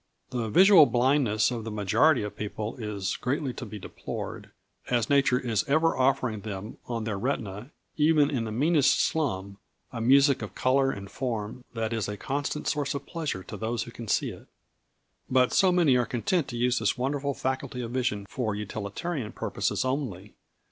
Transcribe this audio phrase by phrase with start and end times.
[0.31, 4.49] ]The visual blindness of the majority of people is greatly to be deplored,
[4.89, 9.59] as nature is ever offering them on their retina, even in the meanest slum,
[9.93, 13.83] a music of colour and form that is a constant source of pleasure to those
[13.83, 14.47] who can see it.
[15.29, 19.85] But so many are content to use this wonderful faculty of vision for utilitarian purposes
[19.85, 20.33] only.